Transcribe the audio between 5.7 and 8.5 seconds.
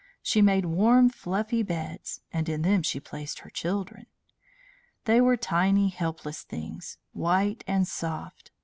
helpless things, white and soft.